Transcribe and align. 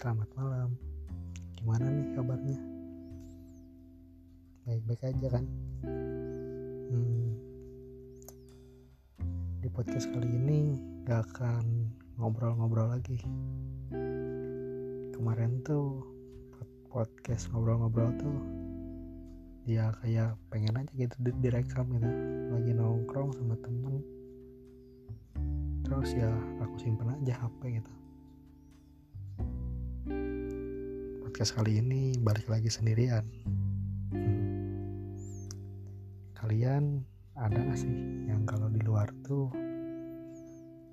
Selamat 0.00 0.32
malam. 0.32 0.80
Gimana 1.60 1.92
nih 1.92 2.16
kabarnya? 2.16 2.56
Baik-baik 4.64 5.02
aja 5.12 5.28
kan? 5.28 5.44
Hmm, 6.88 7.36
di 9.60 9.68
podcast 9.68 10.08
kali 10.08 10.24
ini 10.24 10.80
gak 11.04 11.28
akan 11.28 11.92
ngobrol-ngobrol 12.16 12.96
lagi. 12.96 13.20
Kemarin 15.12 15.60
tuh 15.68 16.00
podcast 16.88 17.52
ngobrol-ngobrol 17.52 18.16
tuh 18.16 18.40
dia 19.68 19.92
kayak 20.00 20.32
pengen 20.48 20.80
aja 20.80 20.92
gitu 20.96 21.28
direkam 21.44 21.92
gitu 21.92 22.08
lagi 22.48 22.72
nongkrong 22.72 23.36
sama 23.36 23.52
temen 23.60 24.00
terus 25.84 26.16
ya 26.16 26.32
aku 26.64 26.80
simpen 26.80 27.12
aja 27.20 27.36
HP 27.36 27.84
gitu 27.84 27.92
podcast 31.40 31.56
kali 31.56 31.80
ini 31.80 32.20
balik 32.20 32.52
lagi 32.52 32.68
sendirian. 32.68 33.24
Hmm. 34.12 35.16
kalian 36.36 37.00
ada 37.32 37.56
gak 37.56 37.80
sih 37.80 37.96
yang 38.28 38.44
kalau 38.44 38.68
di 38.68 38.76
luar 38.84 39.08
tuh 39.24 39.48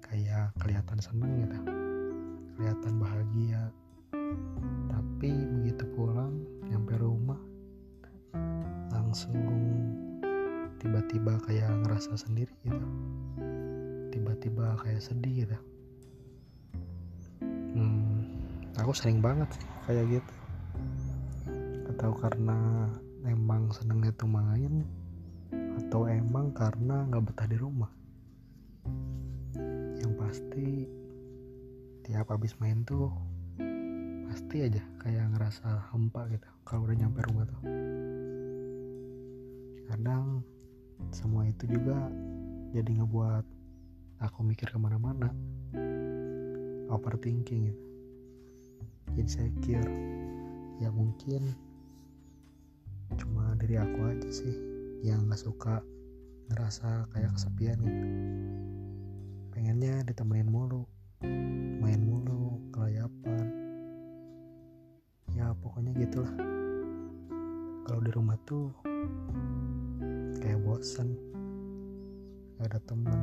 kayak 0.00 0.48
kelihatan 0.56 0.96
seneng 0.96 1.44
gitu? 1.44 1.60
Kelihatan 2.56 2.94
bahagia. 2.96 3.68
Tapi 4.88 5.28
begitu 5.60 5.84
pulang 5.92 6.32
nyampe 6.72 6.96
rumah 6.96 7.36
langsung 8.96 9.44
tiba-tiba 10.80 11.36
kayak 11.44 11.68
ngerasa 11.84 12.16
sendiri 12.16 12.56
gitu. 12.64 12.88
Tiba-tiba 14.08 14.72
kayak 14.80 15.04
sedih 15.04 15.44
gitu 15.44 15.60
aku 18.80 18.96
sering 18.96 19.20
banget 19.20 19.46
sih 19.52 19.66
kayak 19.84 20.06
gitu. 20.08 20.34
Atau 21.92 22.16
karena 22.16 22.88
emang 23.28 23.68
senengnya 23.76 24.08
tuh 24.16 24.32
main 24.32 24.88
atau 25.84 26.08
emang 26.08 26.48
karena 26.56 27.04
nggak 27.12 27.24
betah 27.28 27.48
di 27.48 27.58
rumah. 27.60 27.92
Yang 30.00 30.12
pasti 30.16 30.68
tiap 32.08 32.32
habis 32.32 32.56
main 32.56 32.80
tuh 32.88 33.12
pasti 34.32 34.64
aja 34.64 34.80
kayak 35.04 35.36
ngerasa 35.36 35.92
hampa 35.92 36.24
gitu 36.32 36.48
kalau 36.64 36.88
udah 36.88 36.96
nyampe 36.96 37.20
rumah 37.28 37.44
tuh. 37.44 37.60
Kadang 39.92 40.40
semua 41.12 41.44
itu 41.44 41.68
juga 41.68 42.08
jadi 42.72 43.02
ngebuat 43.02 43.44
aku 44.24 44.40
mikir 44.40 44.72
ke 44.72 44.78
mana-mana 44.80 45.28
overthinking 46.88 47.74
gitu 47.74 47.89
insecure. 49.20 49.90
Ya 50.80 50.88
mungkin 50.88 51.52
cuma 53.20 53.52
dari 53.60 53.76
aku 53.76 54.00
aja 54.08 54.30
sih 54.32 54.54
yang 55.04 55.28
gak 55.28 55.44
suka 55.44 55.84
ngerasa 56.50 57.06
kayak 57.12 57.36
kesepian 57.36 57.78
gitu 57.84 58.06
pengennya 59.60 60.02
ditemenin 60.08 60.48
mulu 60.48 60.88
main 61.84 62.00
mulu 62.00 62.58
kelayapan. 62.72 63.44
Ya 65.36 65.52
pokoknya 65.52 65.92
gitulah. 66.00 66.32
Kalau 67.84 68.00
di 68.00 68.10
rumah 68.12 68.40
tuh 68.48 68.72
kayak 70.40 70.64
bosan 70.64 71.12
gak 72.56 72.72
ada 72.72 72.80
temen. 72.88 73.20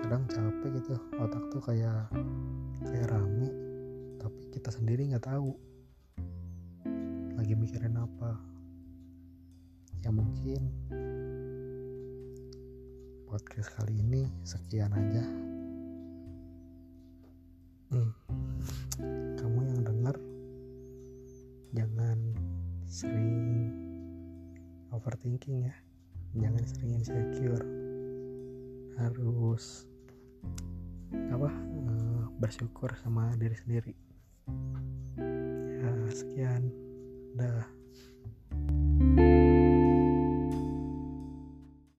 Kadang 0.00 0.24
capek 0.32 0.70
gitu 0.80 0.96
otak 1.20 1.44
tuh 1.52 1.62
kayak 1.62 2.08
kayak 2.88 3.12
rame 3.12 3.61
tapi 4.22 4.54
kita 4.54 4.70
sendiri 4.70 5.10
nggak 5.10 5.26
tahu. 5.26 5.50
Lagi 7.34 7.58
mikirin 7.58 7.98
apa. 7.98 8.38
Ya 10.06 10.14
mungkin 10.14 10.70
podcast 13.26 13.74
kali 13.74 13.98
ini 13.98 14.30
sekian 14.46 14.94
aja. 14.94 15.26
Hmm. 17.92 18.08
kamu 19.36 19.68
yang 19.68 19.84
denger 19.84 20.16
jangan 21.76 22.18
sering 22.88 23.68
overthinking 24.94 25.66
ya. 25.66 25.74
Jangan 26.38 26.64
sering 26.64 26.90
insecure. 26.96 27.66
Harus 28.96 29.84
apa 31.12 31.50
uh, 31.50 32.24
bersyukur 32.40 32.96
sama 32.96 33.36
diri 33.36 33.56
sendiri 33.58 34.11
ya 34.48 35.90
sekian 36.12 36.62